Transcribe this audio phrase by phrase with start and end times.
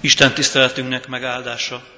[0.00, 1.88] Isten tiszteletünknek megáldása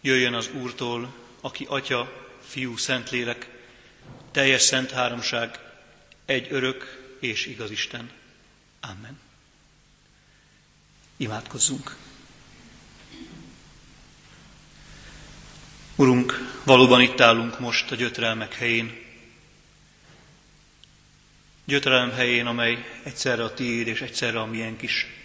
[0.00, 3.48] jöjjön az Úrtól, aki Atya, Fiú, Szentlélek,
[4.30, 5.58] teljes szent háromság,
[6.24, 8.10] egy örök és igaz Isten.
[8.80, 9.20] Amen.
[11.16, 11.96] Imádkozzunk.
[15.96, 19.00] Urunk, valóban itt állunk most a gyötrelmek helyén.
[21.64, 25.21] Gyötrelem helyén, amely egyszerre a tiéd és egyszerre a miénk is.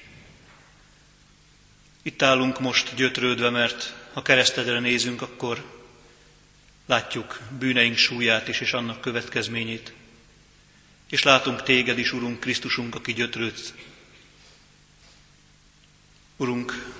[2.07, 5.65] Itt állunk most gyötrődve, mert ha keresztedre nézünk, akkor
[6.85, 9.93] látjuk bűneink súlyát is, és annak következményét.
[11.09, 13.73] És látunk téged is, Urunk, Krisztusunk, aki gyötrődsz.
[16.37, 16.93] Urunk,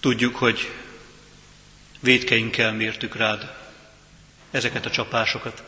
[0.00, 0.72] tudjuk, hogy
[2.00, 3.56] védkeinkkel mértük rád
[4.50, 5.62] ezeket a csapásokat.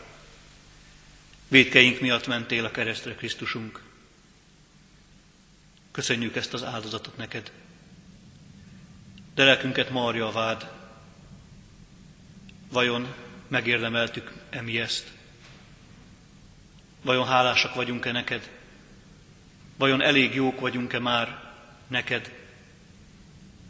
[1.49, 3.81] Védkeink miatt mentél a keresztre, Krisztusunk.
[5.93, 7.53] Köszönjük ezt az áldozatot neked
[9.35, 10.71] de lelkünket marja a vád.
[12.73, 13.15] Vajon
[13.49, 15.11] megérdemeltük emi ezt?
[17.03, 18.51] Vajon hálásak vagyunk-e neked?
[19.77, 21.53] Vajon elég jók vagyunk-e már
[21.87, 22.33] neked,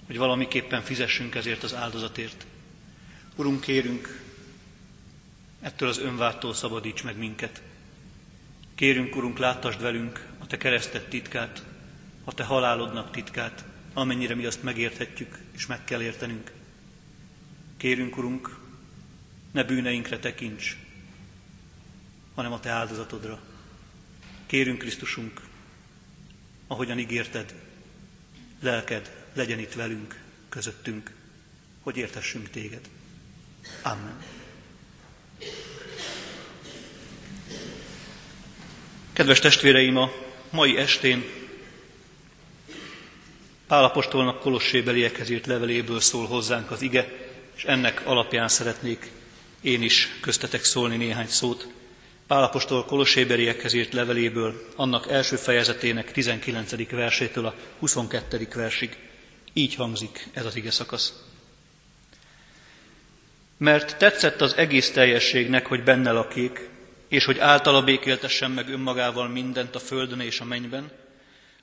[0.07, 2.47] hogy valamiképpen fizessünk ezért az áldozatért?
[3.37, 4.21] Urunk, kérünk,
[5.61, 7.63] ettől az önvádtól szabadíts meg minket.
[8.75, 11.65] Kérünk, Urunk, láttasd velünk a Te keresztet titkát,
[12.25, 16.53] a Te halálodnak titkát, amennyire mi azt megérthetjük, és meg kell értenünk.
[17.77, 18.59] Kérünk, Urunk,
[19.51, 20.77] ne bűneinkre tekints,
[22.35, 23.43] hanem a Te áldozatodra.
[24.47, 25.41] Kérünk, Krisztusunk,
[26.67, 27.55] ahogyan ígérted,
[28.61, 31.15] lelked legyen itt velünk, közöttünk,
[31.81, 32.89] hogy értessünk Téged.
[33.83, 34.17] Amen.
[39.13, 40.11] Kedves testvéreim, a
[40.51, 41.42] mai estén
[43.73, 47.09] Pálapostolnak Kolossébeliekhez írt leveléből szól hozzánk az ige,
[47.57, 49.11] és ennek alapján szeretnék
[49.61, 51.69] én is köztetek szólni néhány szót.
[52.27, 56.91] Pálapostól Kolossébeliekhez írt leveléből, annak első fejezetének 19.
[56.91, 58.49] versétől a 22.
[58.55, 58.97] versig.
[59.53, 61.23] Így hangzik ez az ige szakasz.
[63.57, 66.69] Mert tetszett az egész teljességnek, hogy benne lakik,
[67.09, 70.91] és hogy általa békéltessen meg önmagával mindent a földön és a mennyben,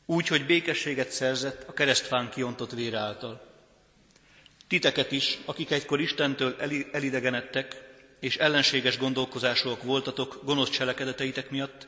[0.10, 3.42] úgy, hogy békességet szerzett a keresztfán kiontott vére által.
[4.68, 6.56] Titeket is, akik egykor Istentől
[6.92, 7.82] elidegenedtek,
[8.20, 11.88] és ellenséges gondolkozásúak voltatok gonosz cselekedeteitek miatt,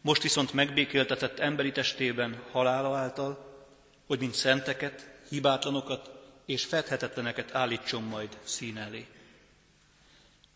[0.00, 3.64] most viszont megbékéltetett emberi testében halála által,
[4.06, 6.10] hogy mint szenteket, hibátlanokat
[6.46, 9.06] és fedhetetleneket állítson majd szín elé.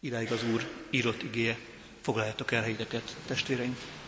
[0.00, 1.58] Idáig az Úr írott igéje.
[2.00, 4.01] Foglaljátok el helyeteket, testvéreim!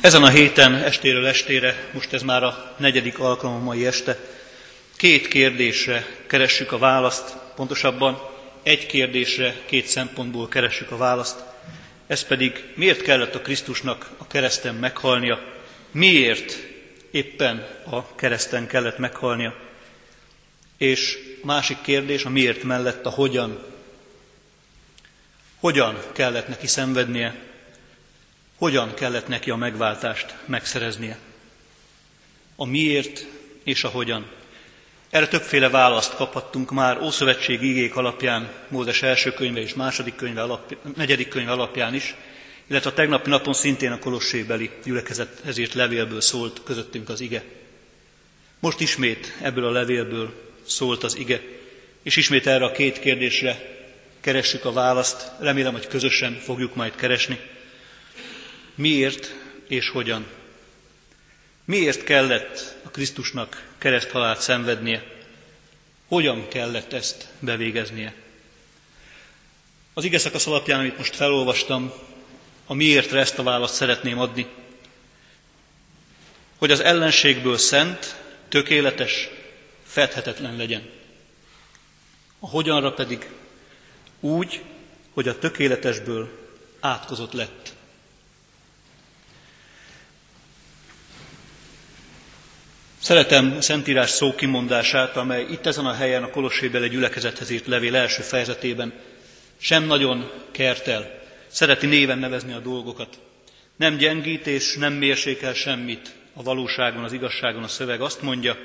[0.00, 4.18] Ezen a héten, estéről estére, most ez már a negyedik alkalom mai este,
[4.96, 8.20] két kérdésre keressük a választ, pontosabban
[8.62, 11.42] egy kérdésre két szempontból keressük a választ.
[12.06, 15.40] Ez pedig miért kellett a Krisztusnak a kereszten meghalnia,
[15.90, 16.56] miért
[17.10, 19.54] éppen a kereszten kellett meghalnia.
[20.78, 23.62] És másik kérdés, a miért mellett a hogyan.
[25.58, 27.49] Hogyan kellett neki szenvednie,
[28.60, 31.18] hogyan kellett neki a megváltást megszereznie.
[32.56, 33.26] A miért
[33.64, 34.26] és a hogyan.
[35.10, 40.80] Erre többféle választ kaphattunk már Ószövetség igék alapján, Mózes első könyve és második könyve alapján,
[40.96, 42.14] negyedik könyve alapján is,
[42.66, 47.42] illetve a tegnapi napon szintén a kolossébeli gyülekezethez írt levélből szólt közöttünk az ige.
[48.58, 50.32] Most ismét ebből a levélből
[50.66, 51.40] szólt az ige,
[52.02, 53.78] és ismét erre a két kérdésre
[54.20, 57.38] keressük a választ, remélem, hogy közösen fogjuk majd keresni.
[58.80, 59.34] Miért
[59.68, 60.26] és hogyan?
[61.64, 65.04] Miért kellett a Krisztusnak kereszthalált szenvednie?
[66.08, 68.14] Hogyan kellett ezt bevégeznie?
[69.94, 71.92] Az ige szakasz alapján, amit most felolvastam,
[72.66, 74.46] a miértre ezt a választ szeretném adni.
[76.58, 78.16] Hogy az ellenségből szent,
[78.48, 79.28] tökéletes,
[79.86, 80.90] fedhetetlen legyen.
[82.38, 83.30] A hogyanra pedig
[84.20, 84.62] úgy,
[85.12, 86.30] hogy a tökéletesből
[86.80, 87.59] átkozott lett.
[93.10, 98.22] Szeretem a Szentírás szókimondását, amely itt ezen a helyen a Kolossébele gyülekezethez írt levél első
[98.22, 98.92] fejezetében
[99.58, 103.18] sem nagyon kertel, szereti néven nevezni a dolgokat.
[103.76, 108.00] Nem gyengít és nem mérsékel semmit a valóságon, az igazságon a szöveg.
[108.00, 108.56] Azt mondja,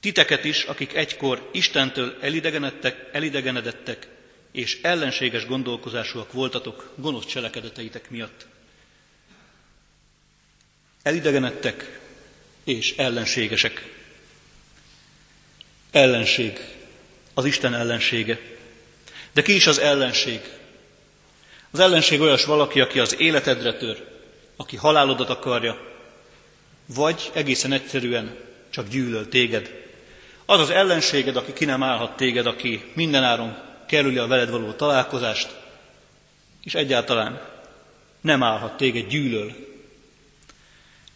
[0.00, 4.08] titeket is, akik egykor Istentől elidegenedtek, elidegenedettek,
[4.52, 8.46] és ellenséges gondolkozásúak voltatok gonosz cselekedeteitek miatt.
[11.02, 12.00] Elidegenedtek,
[12.64, 13.90] és ellenségesek.
[15.90, 16.58] Ellenség.
[17.34, 18.40] Az Isten ellensége.
[19.32, 20.40] De ki is az ellenség?
[21.70, 24.08] Az ellenség olyas valaki, aki az életedre tör,
[24.56, 25.90] aki halálodat akarja,
[26.86, 28.36] vagy egészen egyszerűen
[28.70, 29.80] csak gyűlöl téged.
[30.46, 33.56] Az az ellenséged, aki ki nem állhat téged, aki mindenáron
[33.86, 35.56] kerüli a veled való találkozást,
[36.62, 37.42] és egyáltalán
[38.20, 39.54] nem állhat téged, gyűlöl.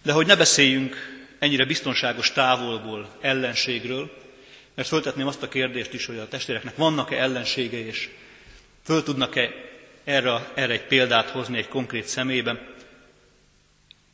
[0.02, 4.10] De hogy ne beszéljünk ennyire biztonságos távolból ellenségről,
[4.74, 8.08] mert föltetném azt a kérdést is, hogy a testvéreknek vannak-e ellensége, és
[8.84, 9.50] föl tudnak-e
[10.04, 12.74] erre, erre egy példát hozni egy konkrét szemében.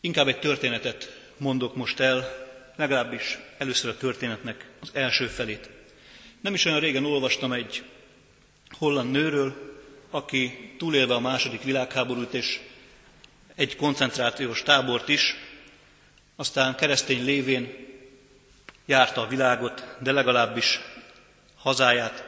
[0.00, 2.42] Inkább egy történetet mondok most el,
[2.76, 5.70] legalábbis először a történetnek az első felét.
[6.40, 7.82] Nem is olyan régen olvastam egy
[8.70, 9.54] holland nőről,
[10.10, 12.60] aki túlélve a második világháborút és
[13.54, 15.36] egy koncentrációs tábort is,
[16.42, 17.74] aztán keresztény lévén
[18.86, 20.80] járta a világot, de legalábbis
[21.56, 22.24] hazáját,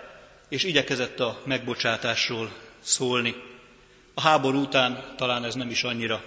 [0.49, 3.35] és igyekezett a megbocsátásról szólni.
[4.15, 6.25] A háború után talán ez nem is annyira,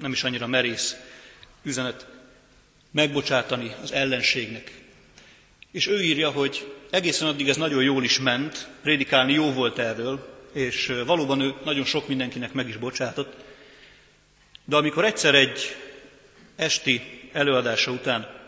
[0.00, 0.96] nem is annyira merész
[1.62, 2.06] üzenet
[2.90, 4.72] megbocsátani az ellenségnek.
[5.72, 10.46] És ő írja, hogy egészen addig ez nagyon jól is ment, prédikálni jó volt erről,
[10.52, 13.34] és valóban ő nagyon sok mindenkinek meg is bocsátott,
[14.64, 15.88] de amikor egyszer egy
[16.60, 18.38] esti előadása után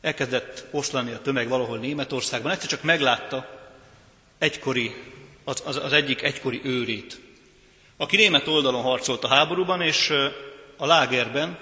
[0.00, 3.60] elkezdett oszlani a tömeg valahol Németországban, egyszer csak meglátta
[4.38, 4.94] egykori,
[5.44, 7.20] az, az, az egyik egykori őrét,
[7.96, 10.10] aki német oldalon harcolt a háborúban, és
[10.76, 11.58] a lágerben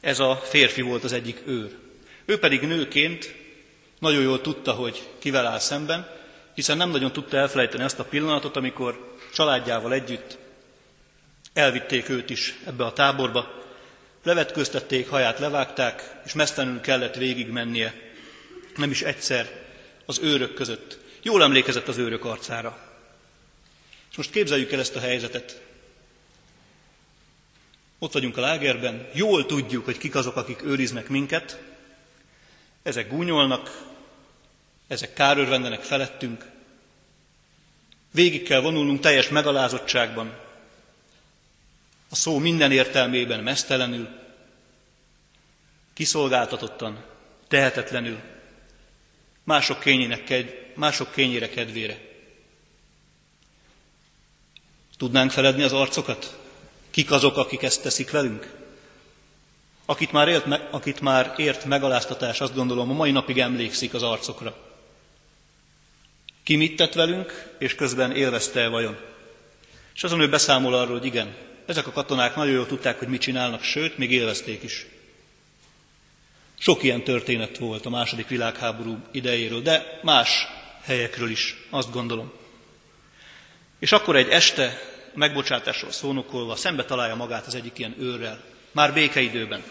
[0.00, 1.76] ez a férfi volt az egyik őr.
[2.24, 3.34] Ő pedig nőként
[3.98, 6.08] nagyon jól tudta, hogy kivel áll szemben,
[6.54, 10.38] hiszen nem nagyon tudta elfelejteni azt a pillanatot, amikor családjával együtt
[11.52, 13.58] elvitték őt is ebbe a táborba,
[14.28, 17.94] levetköztették, haját levágták, és mesztelenül kellett végigmennie,
[18.76, 19.66] nem is egyszer
[20.06, 20.98] az őrök között.
[21.22, 22.78] Jól emlékezett az őrök arcára.
[24.10, 25.60] És most képzeljük el ezt a helyzetet.
[27.98, 31.62] Ott vagyunk a lágerben, jól tudjuk, hogy kik azok, akik őriznek minket.
[32.82, 33.86] Ezek gúnyolnak,
[34.88, 36.44] ezek kárörvendenek felettünk.
[38.10, 40.32] Végig kell vonulnunk teljes megalázottságban,
[42.10, 44.08] a szó minden értelmében mesztelenül,
[45.94, 47.04] kiszolgáltatottan,
[47.48, 48.18] tehetetlenül,
[49.44, 50.44] mások, kényének,
[50.74, 52.06] mások kényére kedvére.
[54.96, 56.38] Tudnánk feledni az arcokat?
[56.90, 58.56] Kik azok, akik ezt teszik velünk?
[59.84, 64.56] Akit már, élt, akit már ért megaláztatás, azt gondolom, a mai napig emlékszik az arcokra.
[66.42, 68.98] Ki mit tett velünk, és közben élvezte -e vajon?
[69.94, 71.36] És azon ő beszámol arról, hogy igen,
[71.68, 74.86] ezek a katonák nagyon jól tudták, hogy mit csinálnak, sőt, még élvezték is.
[76.58, 80.46] Sok ilyen történet volt a második világháború idejéről, de más
[80.82, 82.32] helyekről is, azt gondolom.
[83.78, 84.80] És akkor egy este
[85.14, 89.62] megbocsátásról szónokolva szembe találja magát az egyik ilyen őrrel, már békeidőben,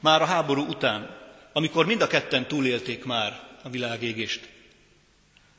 [0.00, 1.16] már a háború után,
[1.52, 4.48] amikor mind a ketten túlélték már a világégést.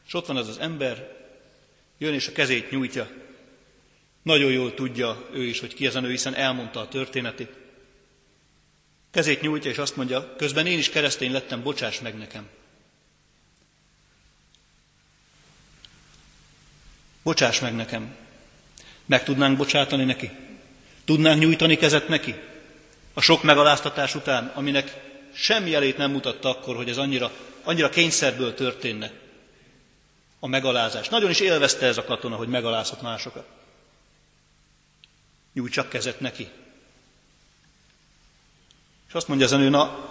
[0.08, 1.18] És ott van az az ember,
[1.98, 3.10] jön és a kezét nyújtja,
[4.22, 7.52] nagyon jól tudja ő is, hogy ki ez a nő, hiszen elmondta a történetét.
[9.12, 12.48] Kezét nyújtja, és azt mondja, közben én is keresztény lettem, bocsáss meg nekem.
[17.24, 18.16] Bocsáss meg nekem.
[19.06, 20.30] Meg tudnánk bocsátani neki?
[21.06, 22.36] Tudnánk nyújtani kezet neki?
[23.14, 25.02] A sok megaláztatás után, aminek
[25.34, 27.32] semmi jelét nem mutatta akkor, hogy ez annyira,
[27.64, 29.12] annyira kényszerből történne.
[30.40, 31.10] A megalázás.
[31.10, 33.61] Nagyon is élvezte ez a katona, hogy megalázhat másokat.
[35.54, 36.50] Nyújtsak kezet neki.
[39.08, 40.10] És azt mondja az na,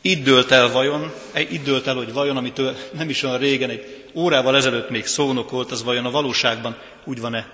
[0.00, 4.08] itt dőlt el vajon, itt dőlt el, hogy vajon, amitől nem is olyan régen, egy
[4.14, 7.50] órával ezelőtt még szónokolt, az vajon a valóságban úgy van-e?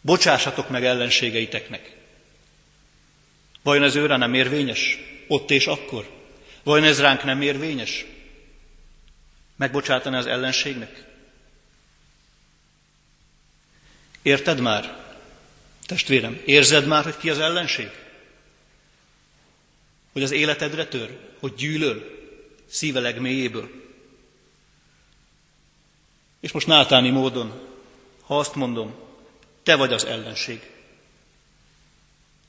[0.00, 1.96] Bocsássatok meg ellenségeiteknek.
[3.62, 4.98] Vajon ez őre nem érvényes?
[5.28, 6.10] Ott és akkor?
[6.62, 8.04] Vajon ez ránk nem érvényes?
[9.56, 11.04] Megbocsátani az ellenségnek?
[14.22, 15.01] Érted már?
[15.86, 17.90] Testvérem, érzed már, hogy ki az ellenség?
[20.12, 21.18] Hogy az életedre tör?
[21.40, 22.20] Hogy gyűlöl?
[22.68, 23.70] Szíve legmélyéből?
[26.40, 27.68] És most nátáni módon,
[28.22, 28.94] ha azt mondom,
[29.62, 30.70] te vagy az ellenség,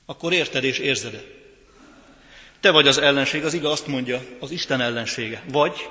[0.05, 1.41] akkor érted és érzed
[2.59, 5.43] Te vagy az ellenség, az igaz azt mondja, az Isten ellensége.
[5.47, 5.89] Vagy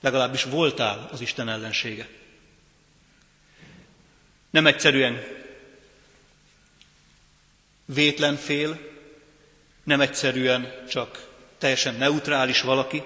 [0.00, 2.08] legalábbis voltál az Isten ellensége.
[4.50, 5.35] Nem egyszerűen
[7.86, 8.78] vétlen fél,
[9.84, 11.28] nem egyszerűen csak
[11.58, 13.02] teljesen neutrális valaki,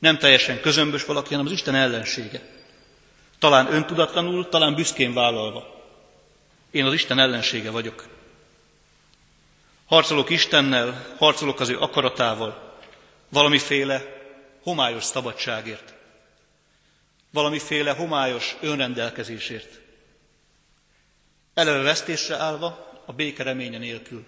[0.00, 2.40] Nem teljesen közömbös valaki, hanem az Isten ellensége.
[3.38, 5.84] Talán öntudatlanul, talán büszkén vállalva.
[6.70, 8.08] Én az Isten ellensége vagyok.
[9.86, 12.78] Harcolok Istennel, harcolok az ő akaratával,
[13.28, 14.04] valamiféle
[14.62, 15.94] homályos szabadságért,
[17.30, 19.80] valamiféle homályos önrendelkezésért.
[21.54, 24.24] Eleve vesztésre állva, a béke reménye nélkül.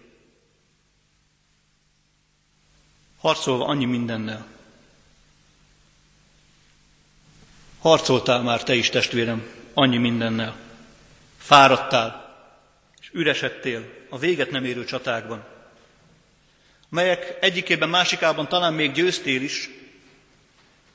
[3.19, 4.47] Harcolva annyi mindennel.
[7.79, 10.57] Harcoltál már te is, testvérem, annyi mindennel.
[11.39, 12.37] Fáradtál,
[13.01, 15.45] és üresedtél a véget nem érő csatákban,
[16.89, 19.71] melyek egyikében, másikában talán még győztél is,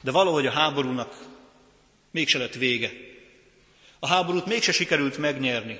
[0.02, 1.18] de valahogy a háborúnak
[2.12, 2.92] mégse lett vége.
[4.00, 5.80] A háborút mégse sikerült megnyerni.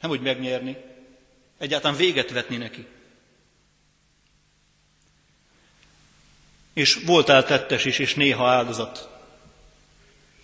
[0.00, 0.76] Nem úgy megnyerni,
[1.60, 2.86] egyáltalán véget vetni neki.
[6.72, 9.08] És voltál tettes is, és néha áldozat.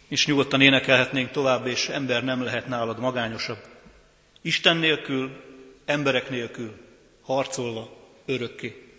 [0.09, 3.65] És nyugodtan énekelhetnénk tovább, és ember nem lehet nálad magányosabb.
[4.41, 5.45] Isten nélkül,
[5.85, 6.81] emberek nélkül,
[7.23, 8.91] harcolva örökké.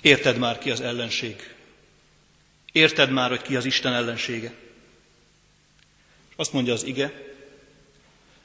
[0.00, 1.54] Érted már ki az ellenség.
[2.72, 4.54] Érted már, hogy ki az Isten ellensége.
[6.36, 7.25] Azt mondja az ige,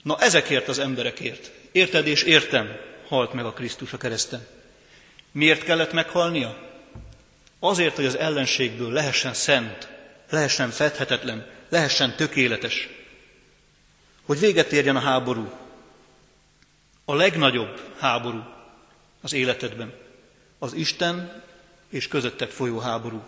[0.04, 4.48] na ezekért az emberekért, érted és értem, halt meg a Krisztus a kereszten.
[5.32, 6.58] Miért kellett meghalnia?
[7.60, 9.90] Azért, hogy az ellenségből lehessen szent,
[10.30, 12.90] lehessen fedhetetlen, lehessen tökéletes.
[14.26, 15.52] Hogy véget érjen a háború.
[17.06, 18.44] A legnagyobb háború
[19.22, 19.94] az életedben.
[20.60, 21.44] Az Isten
[21.90, 23.24] és közötted folyó háború.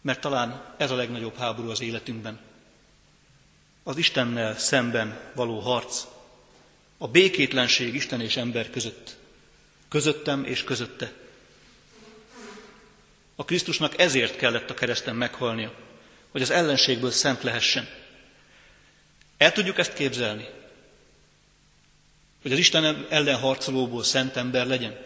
[0.00, 2.49] Mert talán ez a legnagyobb háború az életünkben.
[3.90, 6.04] Az Istennel szemben való harc.
[6.98, 9.16] A békétlenség Isten és ember között.
[9.88, 11.12] Közöttem és közötte.
[13.34, 15.72] A Krisztusnak ezért kellett a kereszten meghalnia,
[16.30, 17.88] hogy az ellenségből szent lehessen.
[19.36, 20.48] El tudjuk ezt képzelni?
[22.42, 24.98] Hogy az Isten ellen harcolóból szent ember legyen?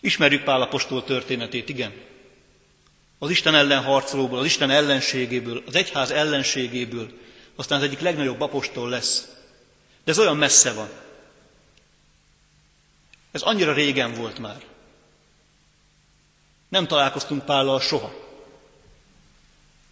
[0.00, 1.92] Ismerjük Pál apostol történetét, igen.
[3.18, 7.20] Az Isten ellen harcolóból, az Isten ellenségéből, az egyház ellenségéből,
[7.56, 9.28] aztán az egyik legnagyobb apostol lesz.
[10.04, 10.88] De ez olyan messze van.
[13.30, 14.64] Ez annyira régen volt már.
[16.68, 18.14] Nem találkoztunk Pállal soha.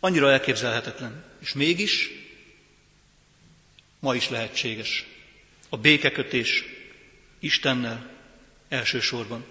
[0.01, 1.25] Annyira elképzelhetetlen.
[1.39, 2.11] És mégis
[3.99, 5.07] ma is lehetséges.
[5.69, 6.65] A békekötés
[7.39, 8.11] Istennel
[8.69, 9.45] elsősorban.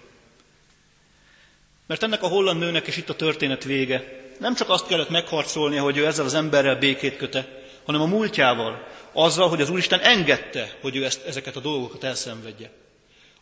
[1.85, 4.27] Mert ennek a holland nőnek is itt a történet vége.
[4.39, 7.58] Nem csak azt kellett megharcolnia, hogy ő ezzel az emberrel békét köte,
[7.89, 12.71] hanem a múltjával, azzal, hogy az Úristen engedte, hogy ő ezt, ezeket a dolgokat elszenvedje.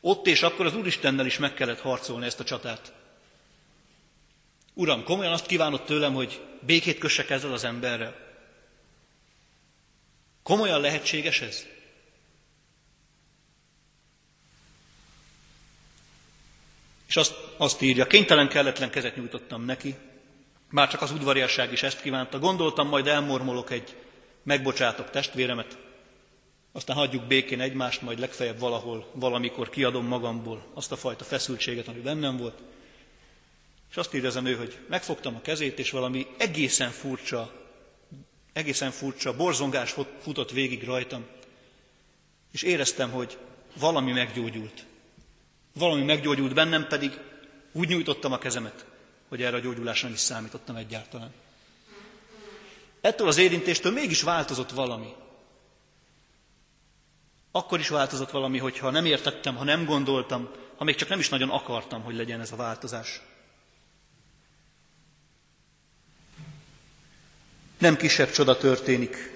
[0.02, 2.94] Ott és akkor az Úristennel is meg kellett harcolni ezt a csatát.
[4.74, 8.16] Uram, komolyan azt kívánott tőlem, hogy békét kössek ezzel az emberrel?
[10.44, 11.66] Komolyan lehetséges ez?
[17.08, 19.96] És azt, azt írja, kénytelen kelletlen kezet nyújtottam neki,
[20.70, 22.40] már csak az udvariasság is ezt kívánta.
[22.40, 23.96] Gondoltam, majd elmormolok egy
[24.48, 25.78] megbocsátok testvéremet,
[26.72, 32.00] aztán hagyjuk békén egymást, majd legfeljebb valahol, valamikor kiadom magamból azt a fajta feszültséget, ami
[32.00, 32.62] bennem volt.
[33.90, 37.54] És azt írja ez a nő, hogy megfogtam a kezét, és valami egészen furcsa,
[38.54, 41.26] egészen furcsa borzongás futott végig rajtam.
[42.52, 43.38] És éreztem, hogy
[43.80, 44.86] valami meggyógyult.
[45.74, 47.20] Valami meggyógyult bennem, pedig
[47.72, 48.86] úgy nyújtottam a kezemet,
[49.28, 51.34] hogy erre a gyógyulásra is számítottam egyáltalán.
[53.08, 55.14] Ettől az érintéstől mégis változott valami.
[57.52, 61.30] Akkor is változott valami, hogyha nem értettem, ha nem gondoltam, ha még csak nem is
[61.30, 63.22] nagyon akartam, hogy legyen ez a változás.
[67.78, 69.32] Nem kisebb csoda történik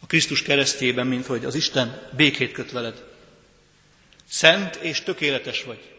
[0.00, 3.04] a Krisztus keresztjében, mint hogy az Isten békét köt veled.
[4.28, 5.94] Szent és tökéletes vagy.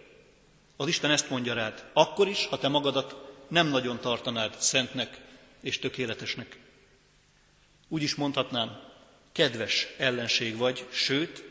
[0.78, 1.86] Az Isten ezt mondja rád.
[1.94, 3.16] Akkor is, ha te magadat
[3.48, 5.28] nem nagyon tartanád szentnek
[5.62, 6.58] és tökéletesnek.
[7.88, 8.80] Úgy is mondhatnám,
[9.32, 11.44] kedves ellenség vagy, sőt,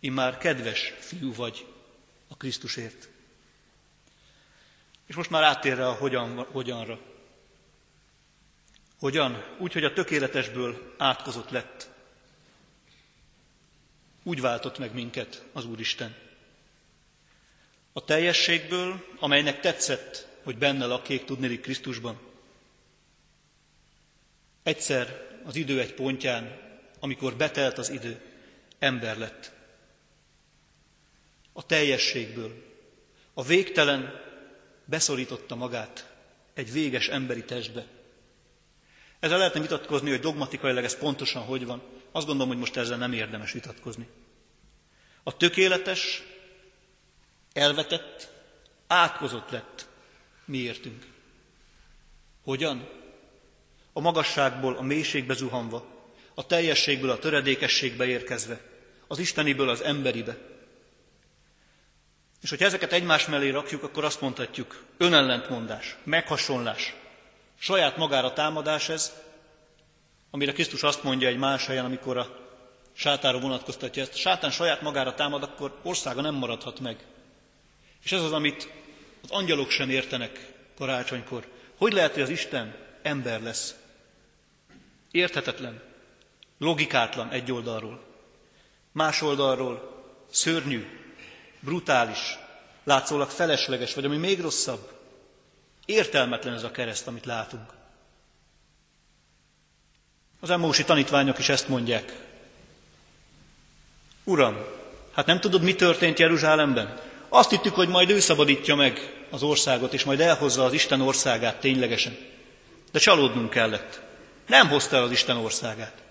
[0.00, 1.66] immár kedves fiú vagy
[2.28, 3.08] a Krisztusért.
[5.06, 7.00] És most már áttérre a hogyan, hogyanra.
[8.98, 9.44] Hogyan?
[9.58, 11.94] Úgy, hogy a tökéletesből átkozott lett
[14.26, 16.16] úgy váltott meg minket az Úristen.
[17.92, 22.20] A teljességből, amelynek tetszett, hogy benne lakjék tudnélik Krisztusban.
[24.66, 26.60] Egyszer az idő egy pontján,
[27.00, 28.20] amikor betelt az idő,
[28.78, 29.52] ember lett.
[31.52, 32.64] A teljességből,
[33.34, 34.20] A végtelen
[34.84, 36.12] beszorította magát
[36.54, 37.86] egy véges emberi testbe.
[39.20, 41.82] Ezzel lehetne vitatkozni, hogy dogmatikailag ez pontosan hogy van.
[42.12, 44.08] Azt gondolom, hogy most ezzel nem érdemes vitatkozni.
[45.22, 46.22] A tökéletes,
[47.52, 48.30] elvetett,
[48.86, 49.88] átkozott lett
[50.44, 51.06] miértünk.
[52.44, 53.04] Hogyan?
[53.96, 55.86] A magasságból a mélységbe zuhanva,
[56.34, 58.60] a teljességből a töredékességbe érkezve,
[59.06, 60.36] az isteniből az emberibe.
[62.42, 66.94] És hogyha ezeket egymás mellé rakjuk, akkor azt mondhatjuk, önellentmondás, meghasonlás,
[67.58, 69.12] saját magára támadás ez,
[70.30, 72.38] amire Krisztus azt mondja egy más helyen, amikor a
[72.92, 76.96] sátára vonatkoztatja ezt, sátán saját magára támad, akkor országa nem maradhat meg.
[78.04, 78.68] És ez az, amit
[79.22, 81.46] az angyalok sem értenek karácsonykor.
[81.76, 83.74] Hogy lehet, hogy az Isten ember lesz?
[85.16, 85.82] Érthetetlen,
[86.58, 88.00] logikátlan egy oldalról.
[88.92, 90.86] Más oldalról szörnyű,
[91.60, 92.38] brutális,
[92.84, 94.92] látszólag felesleges, vagy ami még rosszabb,
[95.84, 97.72] értelmetlen ez a kereszt, amit látunk.
[100.40, 102.12] Az emmósi tanítványok is ezt mondják.
[104.24, 104.56] Uram,
[105.12, 107.00] hát nem tudod, mi történt Jeruzsálemben?
[107.28, 111.60] Azt hittük, hogy majd ő szabadítja meg az országot, és majd elhozza az Isten országát
[111.60, 112.16] ténylegesen.
[112.92, 114.04] De csalódnunk kellett.
[114.46, 116.02] Nem hozta el az Isten országát.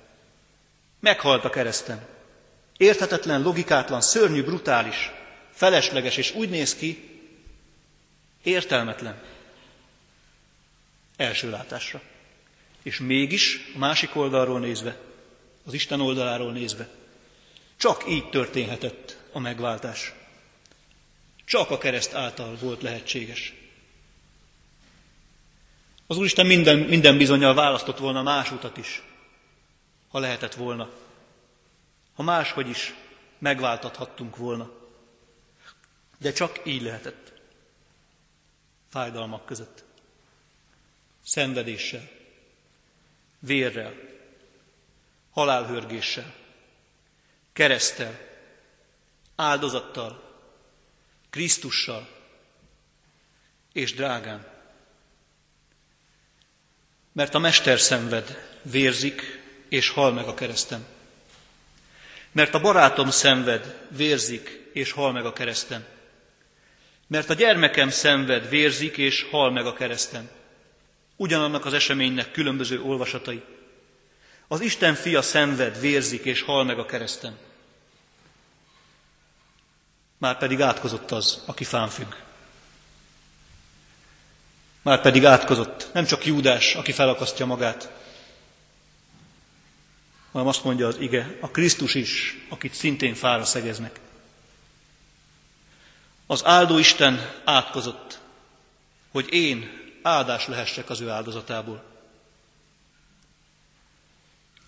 [1.00, 2.06] Meghalt a kereszten.
[2.78, 5.12] Érthetetlen, logikátlan, szörnyű, brutális,
[5.52, 7.20] felesleges, és úgy néz ki,
[8.44, 9.22] értelmetlen.
[11.18, 12.02] Első látásra.
[12.84, 14.98] És mégis a másik oldalról nézve,
[15.66, 16.88] az Isten oldaláról nézve,
[17.78, 20.14] csak így történhetett a megváltás.
[21.46, 23.54] Csak a kereszt által volt lehetséges.
[26.08, 29.04] Az Úristen minden, minden bizonyal választott volna más utat is,
[30.10, 30.90] ha lehetett volna.
[32.14, 32.94] Ha máshogy is
[33.38, 34.72] megváltathattunk volna.
[36.18, 37.34] De csak így lehetett.
[38.90, 39.84] Fájdalmak között.
[41.24, 42.10] Szenvedéssel.
[43.40, 43.94] Vérrel.
[45.32, 46.34] Halálhörgéssel.
[47.54, 48.20] Keresztel.
[49.36, 50.34] Áldozattal.
[51.30, 52.10] Krisztussal
[53.72, 54.55] és drágán.
[57.16, 60.86] Mert a Mester szenved, vérzik és hal meg a kereszten.
[62.32, 65.86] Mert a barátom szenved, vérzik és hal meg a kereszten.
[67.08, 70.30] Mert a gyermekem szenved, vérzik és hal meg a kereszten.
[71.16, 73.44] Ugyanannak az eseménynek különböző olvasatai.
[74.48, 77.38] Az Isten fia szenved, vérzik és hal meg a kereszten
[80.18, 82.14] már pedig átkozott az, aki fán függ.
[84.86, 87.92] Már pedig átkozott, nem csak Júdás, aki felakasztja magát,
[90.32, 94.00] hanem azt mondja az ige, a Krisztus is, akit szintén fára szegeznek.
[96.26, 98.20] Az áldó Isten átkozott,
[99.12, 101.84] hogy én áldás lehessek az ő áldozatából.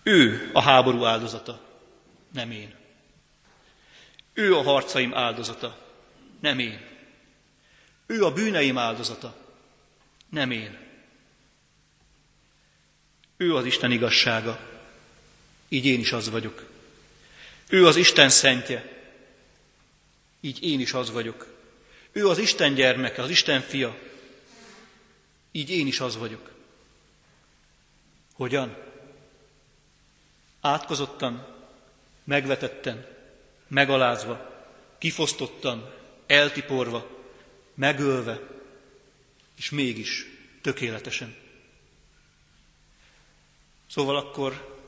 [0.02, 1.60] Ő a háború áldozata,
[2.32, 2.74] nem én.
[4.32, 5.78] Ő a harcaim áldozata,
[6.40, 6.80] nem én.
[8.06, 9.46] Ő a bűneim áldozata,
[10.28, 10.78] nem én.
[13.36, 14.60] Ő az Isten igazsága,
[15.68, 16.66] így én is az vagyok.
[17.68, 19.02] Ő az Isten szentje,
[20.40, 21.56] így én is az vagyok.
[22.12, 23.98] Ő az Isten gyermeke, az Isten fia,
[25.52, 26.50] így én is az vagyok.
[28.34, 28.76] Hogyan?
[30.60, 31.46] Átkozottan,
[32.24, 33.06] megvetetten,
[33.68, 34.64] megalázva,
[34.98, 35.94] kifosztottan,
[36.26, 37.10] eltiporva,
[37.74, 38.57] megölve,
[39.58, 40.26] és mégis
[40.60, 41.36] tökéletesen.
[43.90, 44.78] Szóval akkor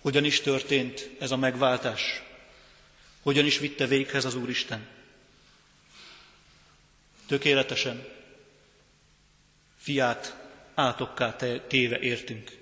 [0.00, 2.22] hogyan is történt ez a megváltás?
[3.22, 4.88] Hogyan is vitte véghez az Úristen?
[7.26, 8.08] Tökéletesen
[9.76, 10.36] fiát
[10.74, 11.36] átokká
[11.68, 12.60] téve értünk.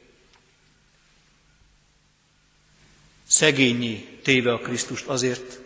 [3.28, 5.58] szegényé téve a Krisztust azért,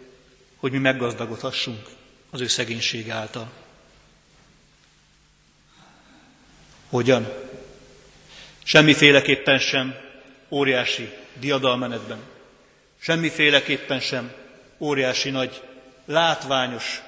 [0.57, 1.88] hogy mi meggazdagodhassunk
[2.31, 3.52] az ő szegénysége által.
[6.92, 7.33] Hogyan?
[8.62, 9.94] Semmiféleképpen sem
[10.50, 12.18] óriási diadalmenetben,
[12.98, 14.33] semmiféleképpen sem
[14.78, 15.62] óriási nagy,
[16.05, 17.02] látványos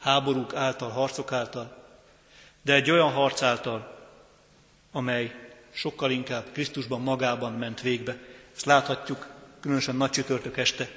[0.00, 1.76] háborúk által, harcok által,
[2.62, 3.98] de egy olyan harc által,
[4.92, 5.34] amely
[5.72, 8.16] sokkal inkább Krisztusban magában ment végbe.
[8.54, 9.26] Ezt láthatjuk
[9.60, 10.88] különösen nagy csütörtök este,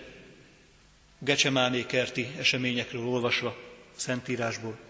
[1.20, 3.58] Gecsemáné kerti eseményekről olvasva,
[3.96, 4.87] Szentírásból.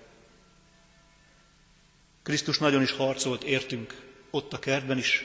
[2.27, 5.23] Krisztus nagyon is harcolt értünk, ott a kertben is,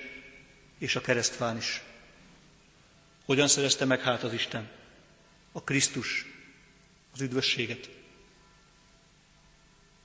[0.78, 1.82] és a keresztfán is.
[3.24, 4.70] Hogyan szerezte meg hát az Isten?
[5.52, 6.26] A Krisztus,
[7.12, 7.90] az üdvösséget.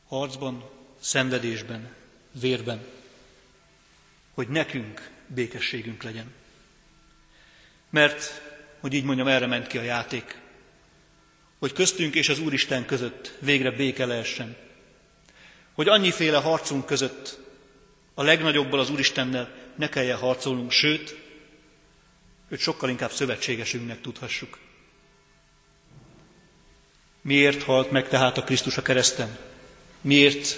[0.08, 1.96] harcban, szenvedésben,
[2.32, 2.86] vérben,
[4.34, 6.34] hogy nekünk békességünk legyen.
[7.90, 8.42] Mert,
[8.80, 10.40] hogy így mondjam, erre ment ki a játék,
[11.60, 14.67] hogy köztünk és az Úristen között végre béke lehessen.
[15.78, 17.40] Hogy annyiféle harcunk között
[18.14, 21.16] a legnagyobbal az Úristennel ne kelljen harcolnunk, sőt,
[22.50, 24.58] őt sokkal inkább szövetségesünknek tudhassuk.
[27.22, 29.38] Miért halt meg tehát a Krisztus a kereszten?
[30.02, 30.58] Miért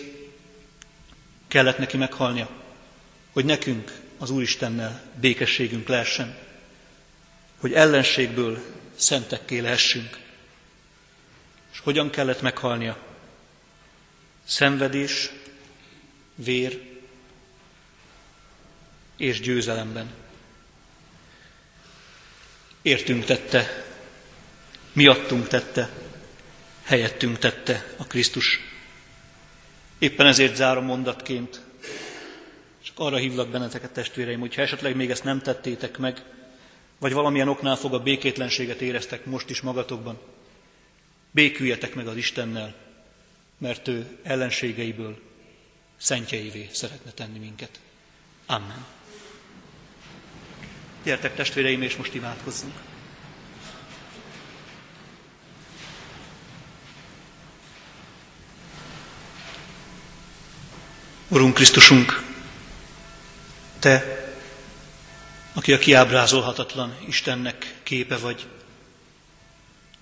[1.48, 2.50] kellett neki meghalnia?
[3.32, 6.38] Hogy nekünk az Úristennel békességünk lehessen.
[7.58, 8.62] Hogy ellenségből
[8.96, 10.18] szentekké lehessünk.
[11.72, 13.09] És hogyan kellett meghalnia?
[14.50, 15.32] Szenvedés,
[16.36, 16.82] vér
[19.18, 20.10] és győzelemben.
[22.82, 23.86] Értünk tette,
[24.94, 25.90] miattunk tette,
[26.84, 28.60] helyettünk tette a Krisztus.
[30.00, 31.62] Éppen ezért zárom mondatként,
[32.84, 36.24] csak arra hívlak benneteket testvéreim, hogyha esetleg még ezt nem tettétek meg,
[37.00, 40.20] vagy valamilyen oknál fog a békétlenséget éreztek most is magatokban,
[41.32, 42.89] béküljetek meg az Istennel,
[43.60, 45.20] mert ő ellenségeiből
[45.98, 47.80] szentjeivé szeretne tenni minket.
[48.46, 48.86] Amen.
[51.04, 52.74] Gyertek testvéreim, és most imádkozzunk.
[61.28, 62.24] Urunk Krisztusunk,
[63.80, 64.04] Te,
[65.54, 68.48] aki a kiábrázolhatatlan Istennek képe vagy,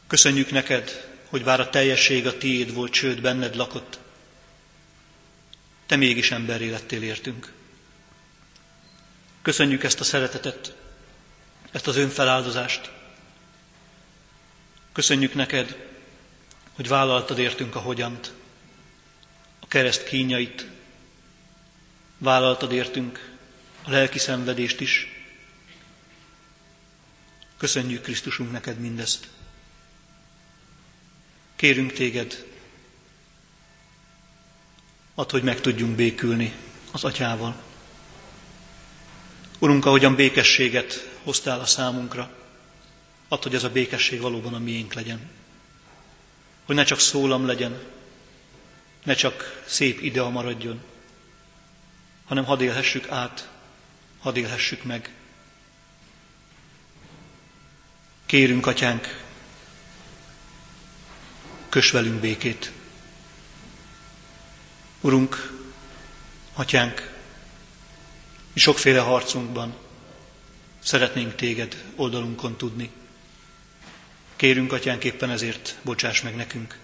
[0.07, 3.99] köszönjük neked, hogy bár a teljesség a tiéd volt, sőt benned lakott,
[5.87, 7.53] Te mégis emberré lettél értünk.
[9.41, 10.75] Köszönjük ezt a szeretetet,
[11.71, 12.91] ezt az önfeláldozást.
[14.91, 15.85] Köszönjük neked,
[16.73, 18.33] hogy vállaltad értünk a hogyant,
[19.59, 20.67] a kereszt kínjait,
[22.17, 23.35] vállaltad értünk
[23.83, 25.07] a lelki szenvedést is.
[27.57, 29.27] Köszönjük Krisztusunk neked mindezt.
[31.57, 32.45] Kérünk téged,
[35.15, 36.53] add, hogy meg tudjunk békülni
[36.91, 37.63] az atyával.
[39.59, 42.31] Urunk, ahogyan békességet hoztál a számunkra,
[43.27, 45.29] add, hogy ez a békesség valóban a miénk legyen.
[46.65, 47.79] Hogy ne csak szólam legyen,
[49.03, 50.81] ne csak szép idea maradjon,
[52.25, 53.49] hanem hadd élhessük át,
[54.19, 55.13] hadd élhessük meg.
[58.25, 59.26] Kérünk, atyánk,
[61.77, 62.71] kös velünk békét.
[65.01, 65.53] Urunk,
[66.53, 67.13] atyánk,
[68.53, 69.75] mi sokféle harcunkban
[70.79, 72.89] szeretnénk téged oldalunkon tudni.
[74.35, 76.77] Kérünk, atyánk, éppen ezért bocsáss meg nekünk,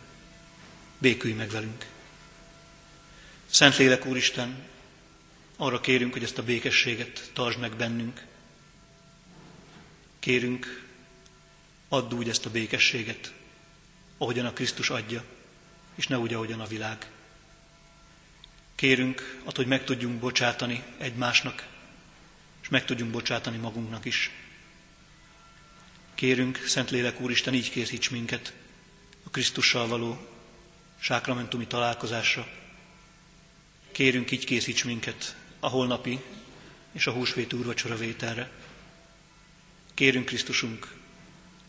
[0.98, 1.86] békülj meg velünk.
[3.50, 4.64] Szentlélek Úristen,
[5.58, 8.26] arra kérünk, hogy ezt a békességet tartsd meg bennünk.
[10.20, 10.86] Kérünk,
[11.90, 13.34] add úgy ezt a békességet,
[14.18, 15.24] ahogyan a Krisztus adja,
[15.96, 17.12] és ne úgy, ahogyan a világ.
[18.76, 21.68] Kérünk, add, hogy meg tudjunk bocsátani egymásnak,
[22.62, 24.32] és meg tudjunk bocsátani magunknak is.
[26.16, 28.54] Kérünk, Szentlélek Úristen, így készíts minket
[29.24, 30.28] a Krisztussal való
[31.00, 32.48] sákramentumi találkozásra.
[33.92, 36.20] Kérünk, így készíts minket a holnapi
[36.92, 38.52] és a húsvét úrvacsora vételre.
[39.94, 40.94] Kérünk Krisztusunk,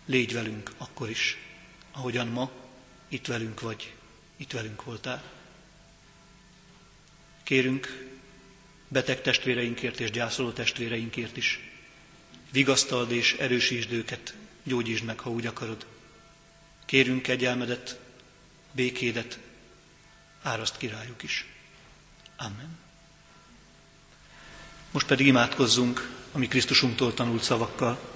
[0.07, 1.37] légy velünk akkor is,
[1.95, 2.51] ahogyan ma
[3.09, 3.95] itt velünk vagy,
[4.37, 5.23] itt velünk voltál.
[7.43, 8.09] Kérünk
[8.89, 11.61] beteg testvéreinkért és gyászoló testvéreinkért is.
[12.51, 15.87] Vigasztald és erősítsd őket, gyógyítsd meg, ha úgy akarod.
[16.85, 18.01] Kérünk kegyelmedet,
[18.73, 19.39] békédet,
[20.43, 21.47] áraszt királyuk is.
[22.37, 22.79] Amen.
[24.91, 28.13] Most pedig imádkozzunk a mi Krisztusunktól tanult szavakkal.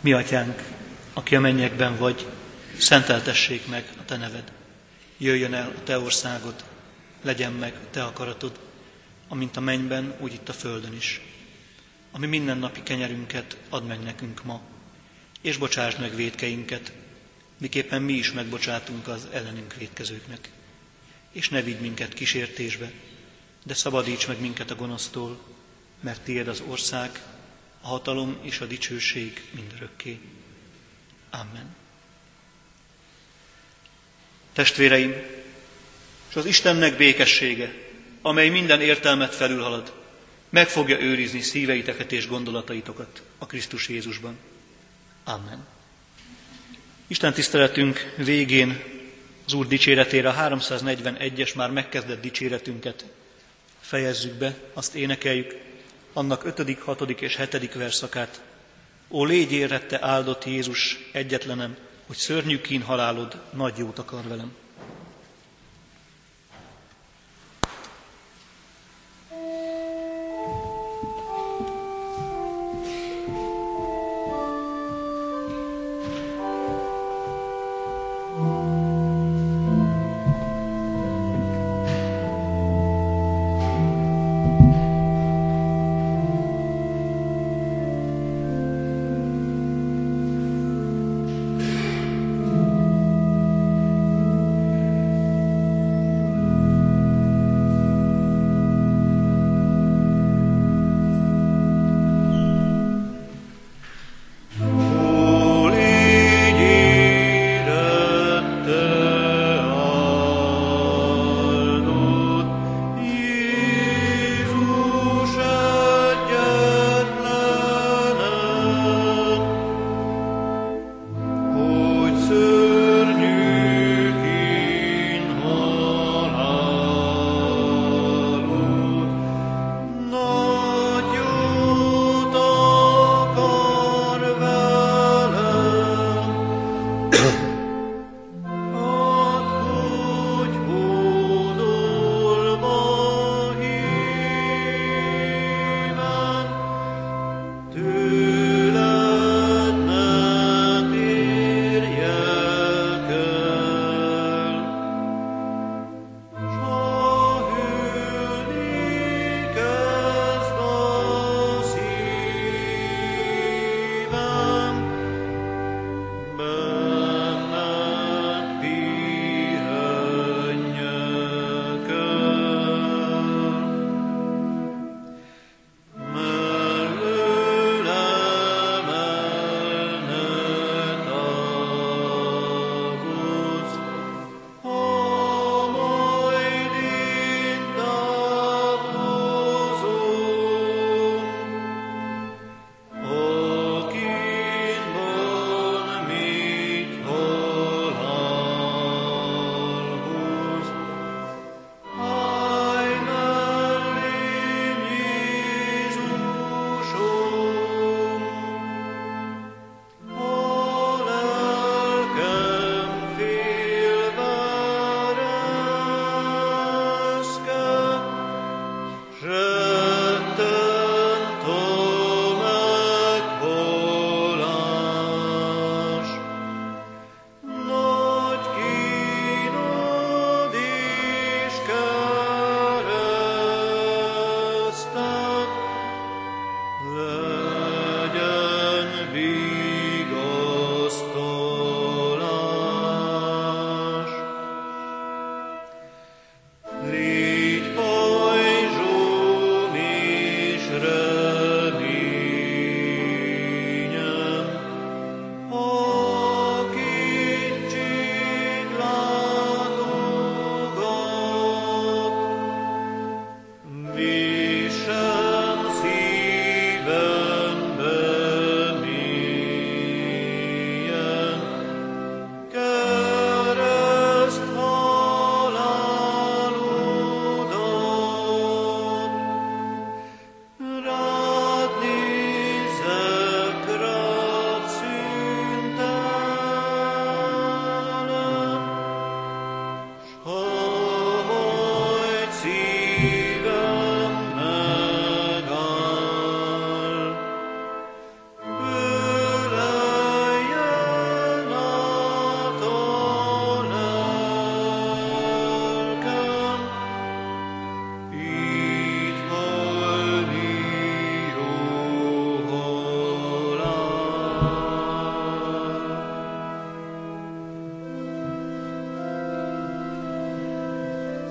[0.00, 0.62] Mi atyánk,
[1.14, 2.26] aki a mennyekben vagy,
[2.78, 4.52] szenteltessék meg a te neved.
[5.18, 6.64] Jöjjön el a te országod,
[7.22, 8.58] legyen meg a te akaratod,
[9.28, 11.20] amint a mennyben, úgy itt a földön is.
[12.10, 14.60] Ami mindennapi kenyerünket add meg nekünk ma,
[15.40, 16.92] és bocsásd meg védkeinket,
[17.58, 20.50] miképpen mi is megbocsátunk az ellenünk védkezőknek.
[21.32, 22.92] És ne vigy minket kísértésbe,
[23.64, 25.38] de szabadíts meg minket a gonosztól,
[26.00, 27.22] mert tiéd az ország,
[27.80, 30.20] a hatalom és a dicsőség mindörökké.
[31.40, 31.74] Amen.
[34.52, 35.14] Testvéreim,
[36.28, 37.74] és az Istennek békessége,
[38.22, 39.92] amely minden értelmet felülhalad,
[40.48, 44.38] meg fogja őrizni szíveiteket és gondolataitokat a Krisztus Jézusban.
[45.24, 45.66] Amen.
[47.06, 48.82] Isten tiszteletünk végén
[49.46, 53.04] Az Úr dicséretére a 341-es már megkezdett dicséretünket
[53.80, 55.54] fejezzük be, azt énekeljük,
[56.12, 57.10] annak 5., 6.
[57.10, 57.74] és 7.
[57.74, 58.42] verszakát.
[59.08, 64.52] Ó, légy érette áldott Jézus egyetlenem, hogy szörnyű kín halálod nagy jót akar velem.